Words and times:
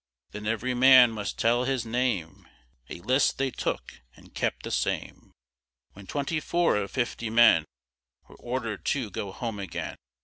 Then 0.31 0.47
every 0.47 0.73
man 0.73 1.11
must 1.11 1.37
tell 1.37 1.63
his 1.65 1.85
name, 1.85 2.47
A 2.89 3.01
list 3.01 3.37
they 3.37 3.51
took, 3.51 4.01
and 4.15 4.33
kept 4.33 4.63
the 4.63 4.71
same; 4.71 5.31
When 5.93 6.07
twenty 6.07 6.39
four 6.39 6.75
of 6.77 6.89
fifty 6.89 7.29
men 7.29 7.65
Were 8.27 8.33
order'd 8.37 8.83
to 8.85 9.11
go 9.11 9.31
home 9.31 9.59
again. 9.59 9.97